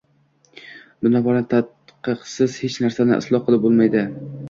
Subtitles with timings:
[1.09, 4.07] Binobarin tadqiqsiz hech narsani isloh qilib ham bo‘lmaydi.